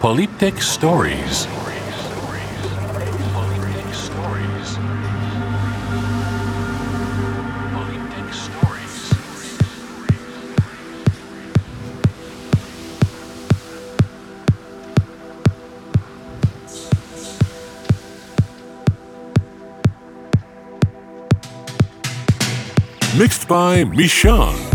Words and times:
Polyptych 0.00 0.62
Stories. 0.62 1.48
Mixed 23.18 23.48
by 23.48 23.82
Mishan. 23.82 24.67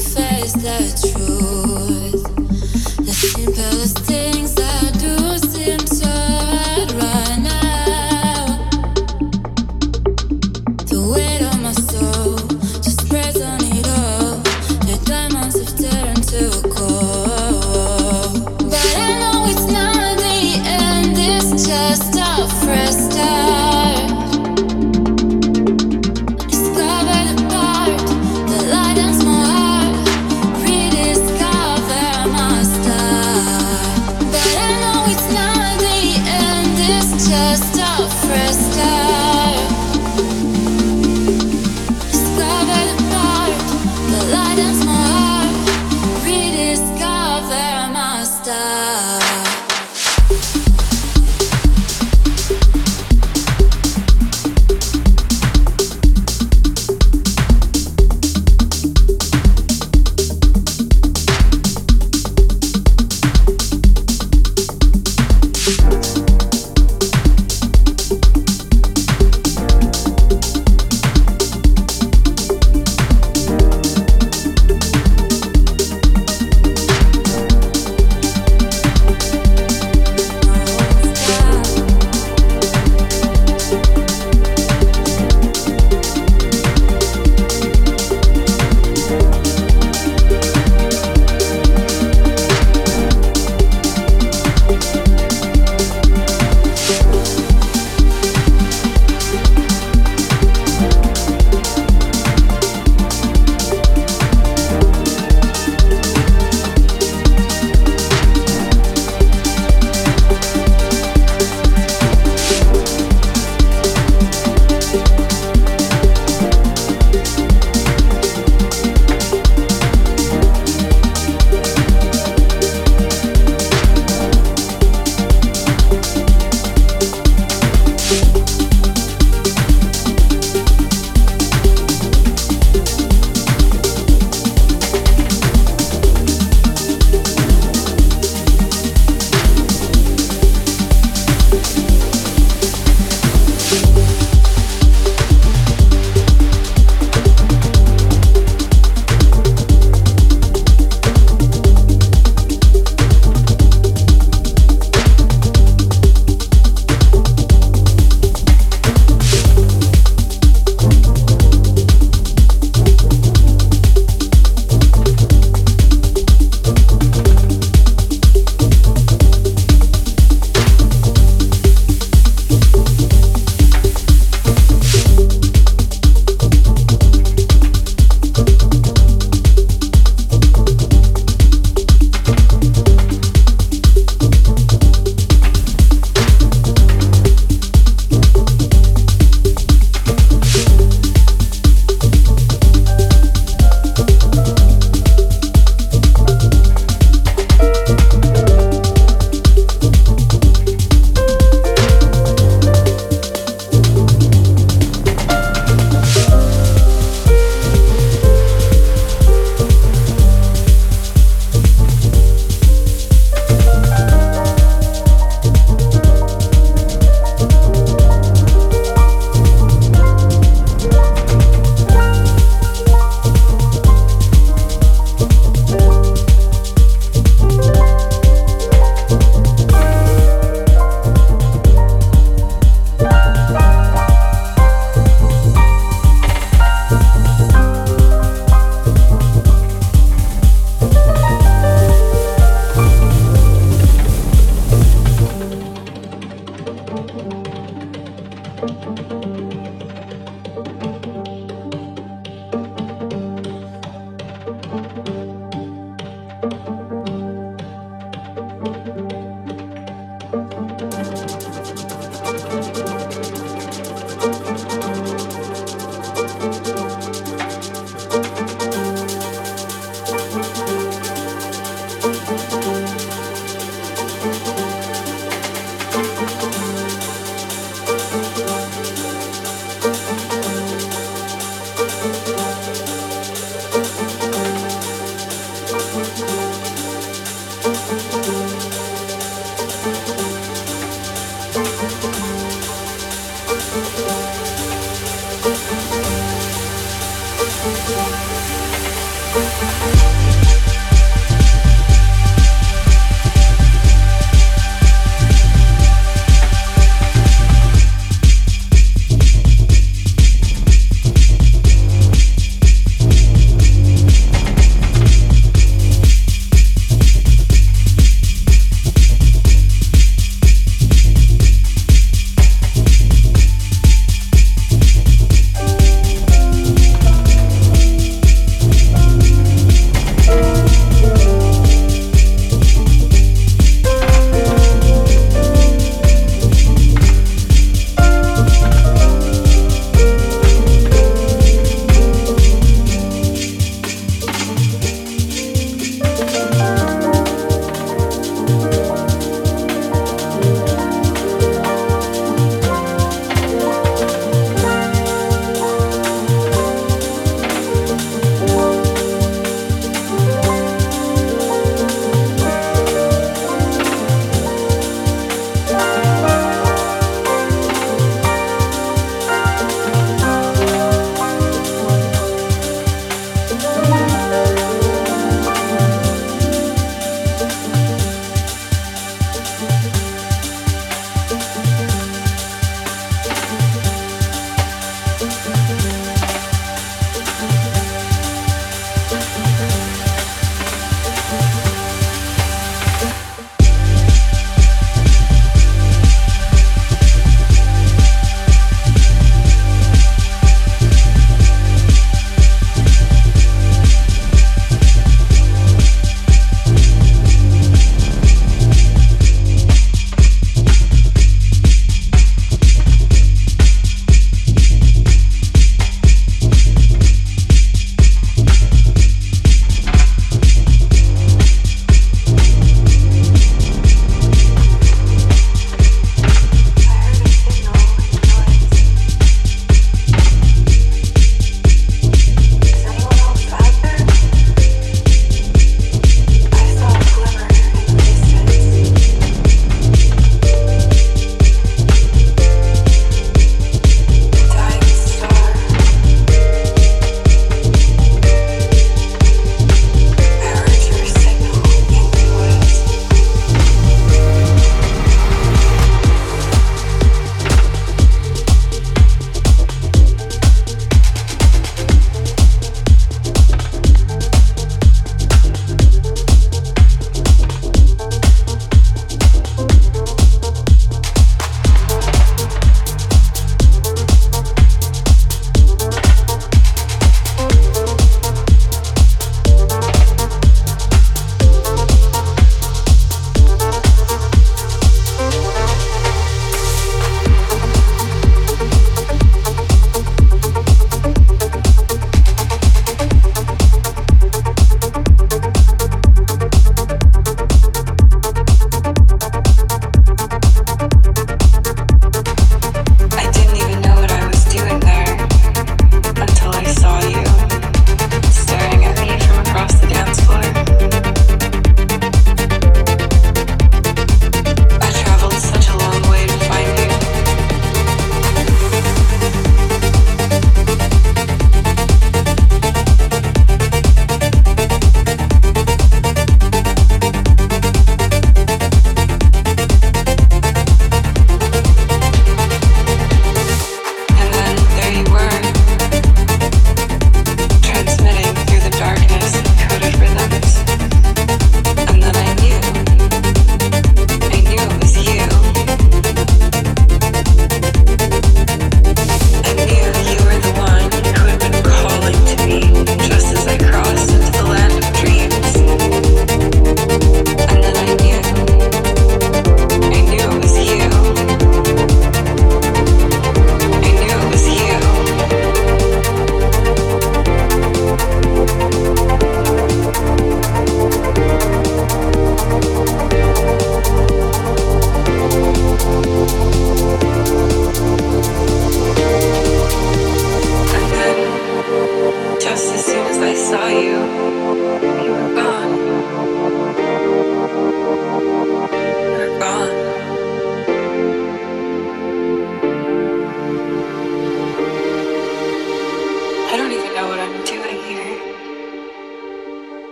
face 0.00 0.52
the 0.52 1.12
truth. 1.14 2.22
The 3.06 3.12
simplest 3.12 3.98
thing. 4.00 4.25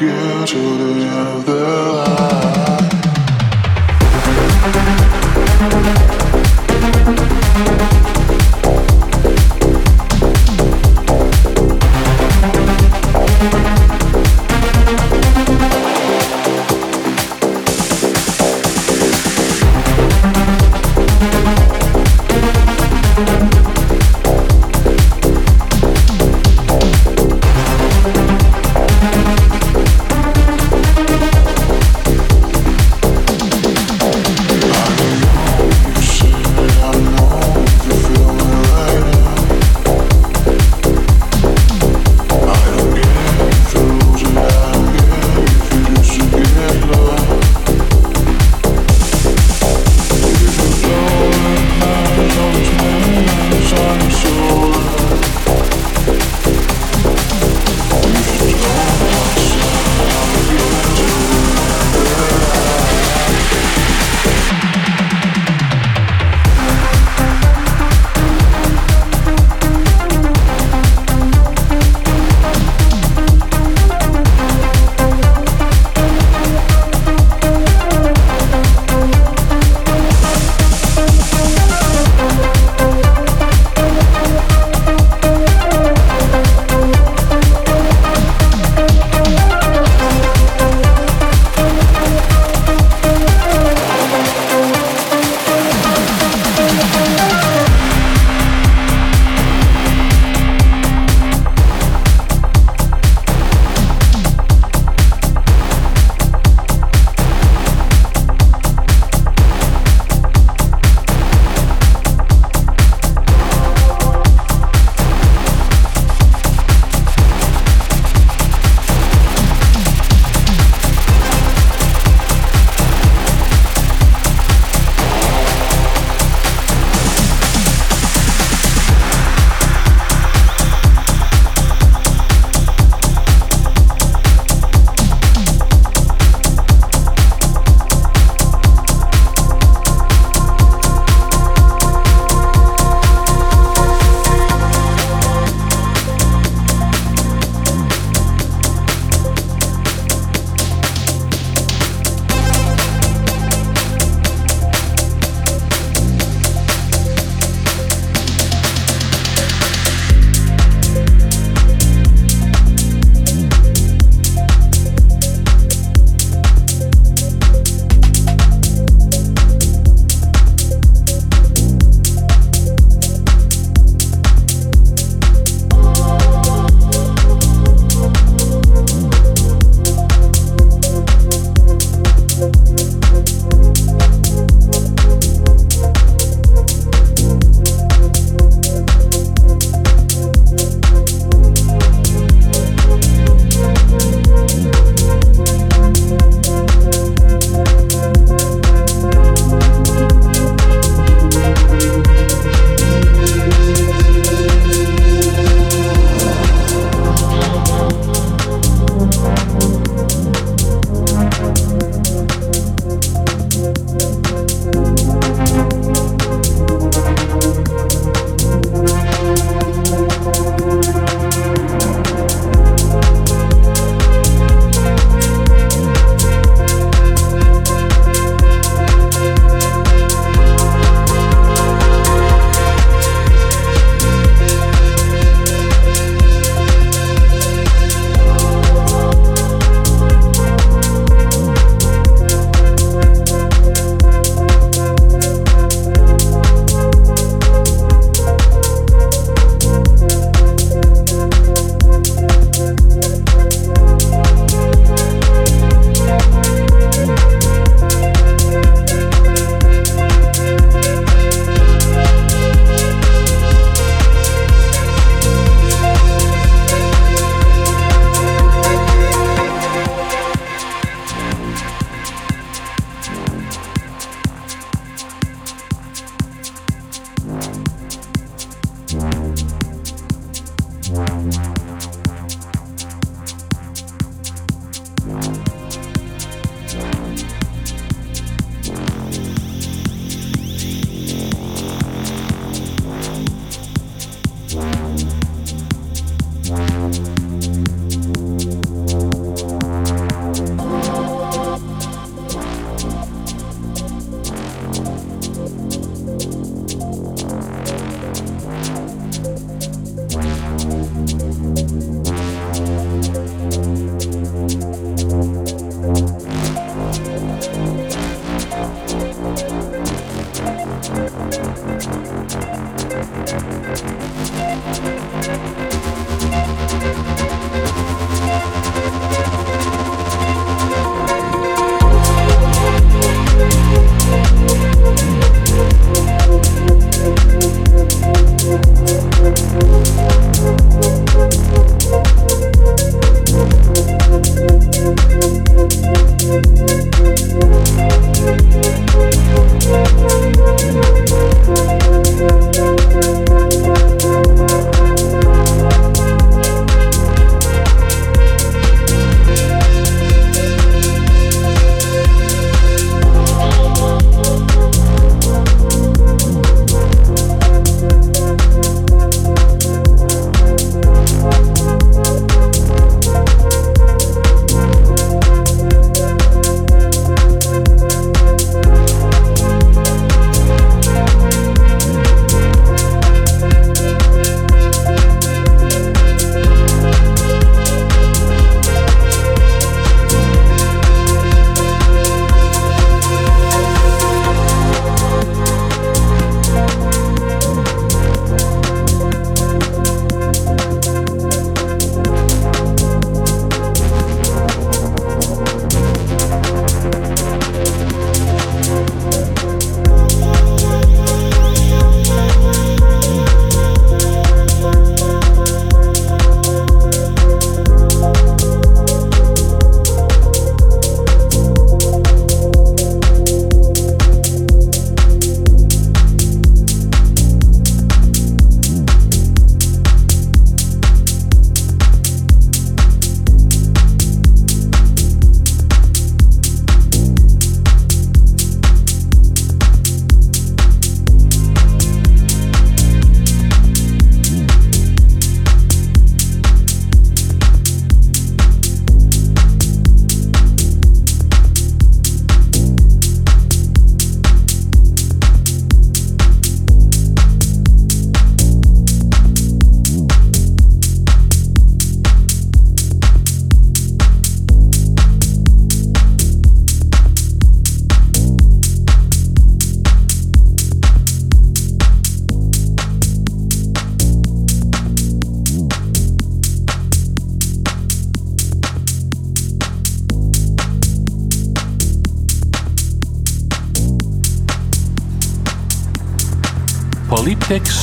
you 0.00 0.46
to 0.46 0.78
the 0.78 1.08
of 1.08 1.46
the 1.46 1.54
light. 1.54 2.37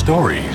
Stories. 0.06 0.55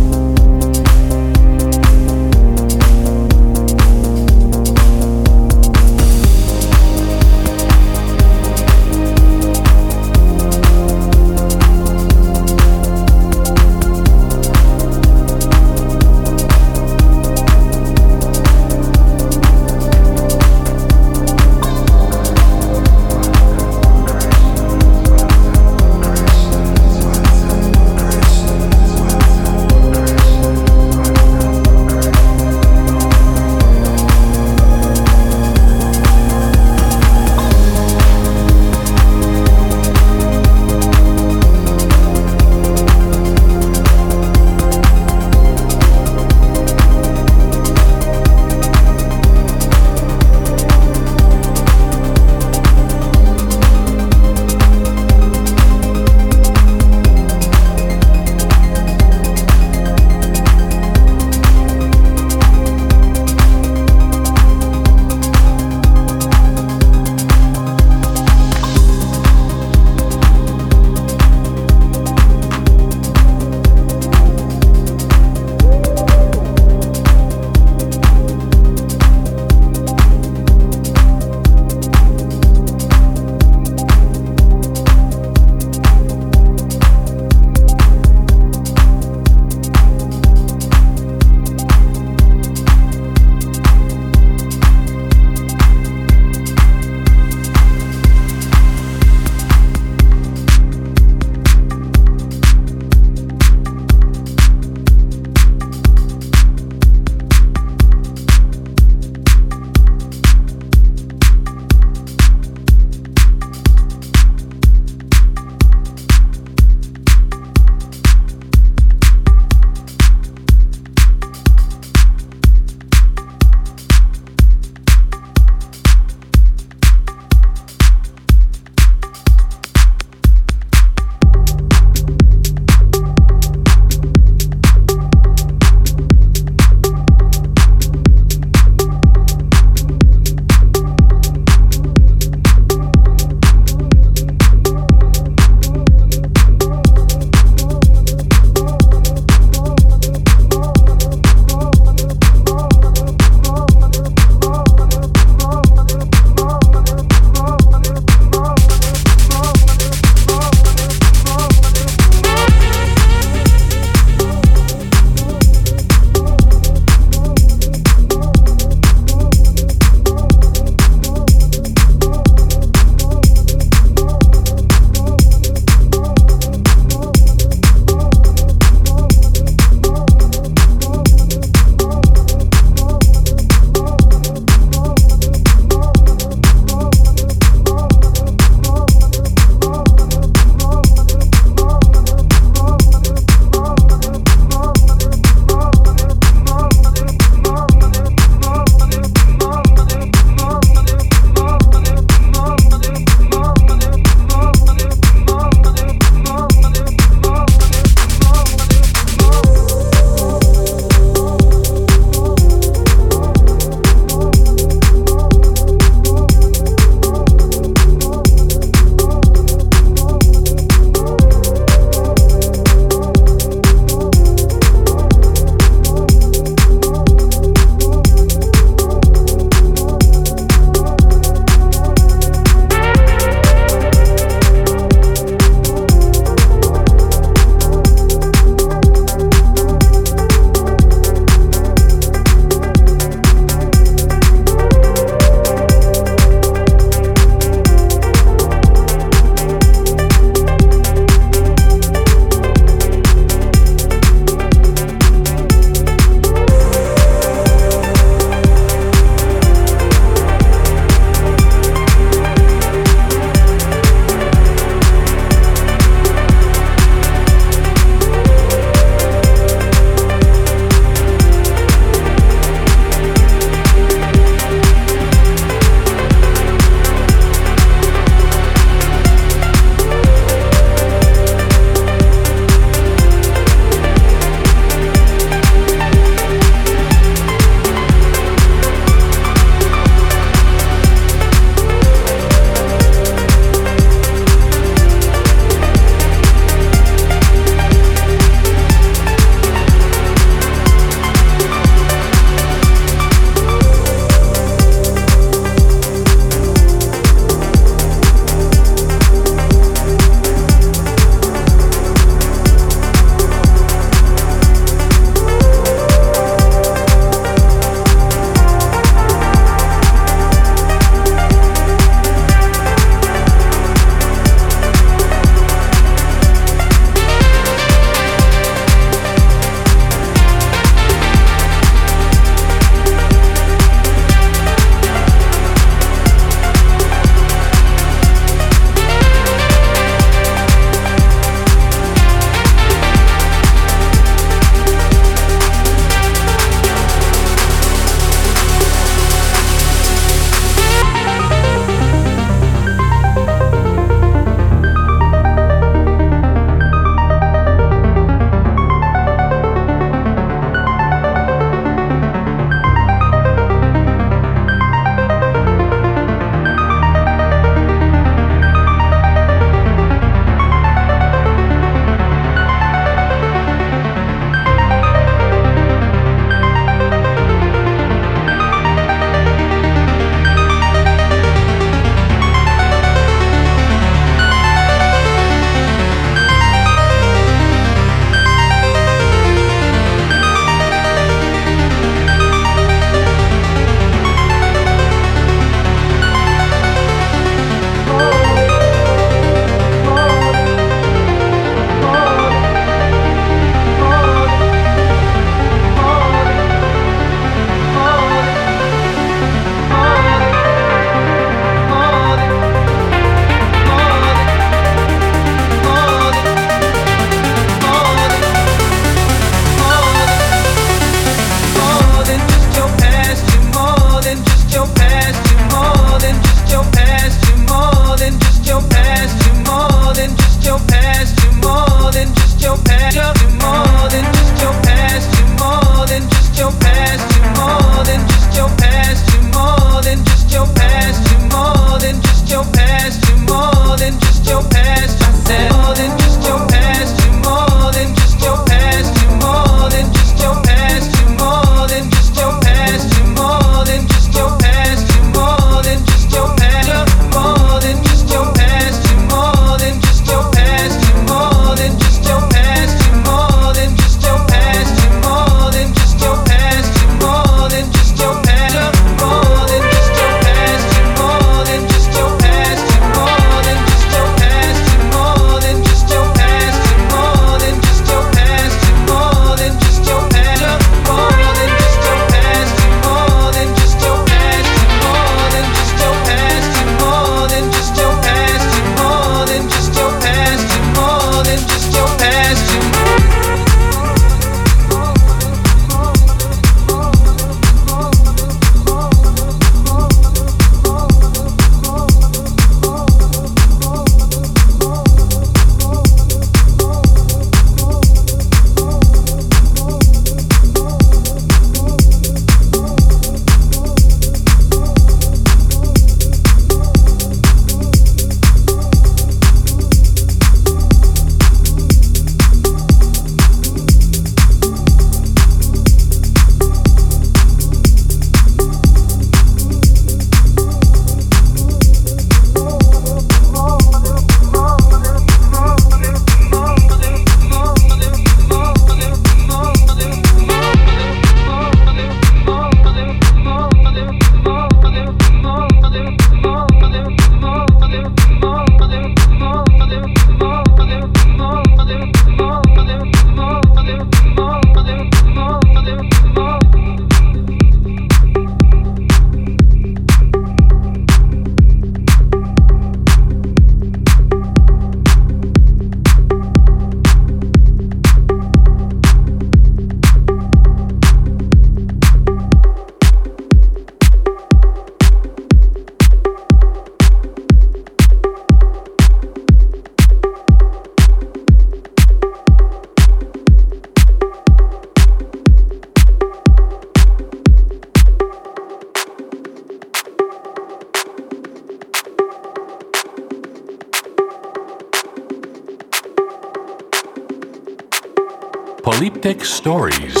Stories. 599.23 600.00